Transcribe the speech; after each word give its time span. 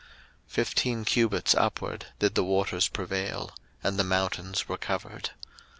01:007:020 0.47 0.47
Fifteen 0.51 1.05
cubits 1.05 1.53
upward 1.53 2.07
did 2.17 2.33
the 2.33 2.43
waters 2.43 2.87
prevail; 2.87 3.51
and 3.83 3.99
the 3.99 4.03
mountains 4.03 4.67
were 4.67 4.75
covered. 4.75 5.29